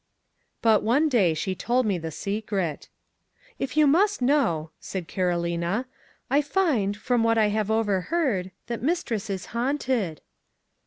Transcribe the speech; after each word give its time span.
But, 0.63 0.81
one 0.81 1.09
day 1.09 1.35
she 1.35 1.53
told 1.53 1.85
me 1.85 1.99
the 1.99 2.09
secret. 2.09 2.89
'If 3.59 3.77
you 3.77 3.85
must 3.85 4.19
know,' 4.19 4.71
said 4.79 5.07
Carolina, 5.07 5.85
'I 6.31 6.41
find, 6.41 6.97
from 6.97 7.21
what 7.23 7.37
I 7.37 7.49
have 7.49 7.69
overheard, 7.69 8.49
that 8.65 8.81
mistress 8.81 9.29
is 9.29 9.45
haunted. 9.53 10.21